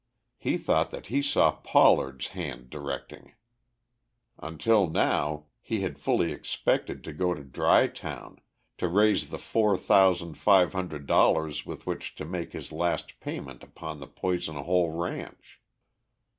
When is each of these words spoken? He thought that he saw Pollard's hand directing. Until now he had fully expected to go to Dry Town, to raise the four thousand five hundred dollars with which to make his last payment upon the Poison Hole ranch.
He 0.39 0.57
thought 0.57 0.89
that 0.89 1.05
he 1.13 1.21
saw 1.21 1.51
Pollard's 1.51 2.29
hand 2.29 2.71
directing. 2.71 3.35
Until 4.39 4.89
now 4.89 5.45
he 5.61 5.81
had 5.81 5.99
fully 5.99 6.31
expected 6.31 7.03
to 7.03 7.13
go 7.13 7.35
to 7.35 7.43
Dry 7.43 7.85
Town, 7.85 8.41
to 8.79 8.87
raise 8.87 9.29
the 9.29 9.37
four 9.37 9.77
thousand 9.77 10.39
five 10.39 10.73
hundred 10.73 11.05
dollars 11.05 11.67
with 11.67 11.85
which 11.85 12.15
to 12.15 12.25
make 12.25 12.53
his 12.53 12.71
last 12.71 13.19
payment 13.19 13.61
upon 13.61 13.99
the 13.99 14.07
Poison 14.07 14.55
Hole 14.55 14.89
ranch. 14.89 15.61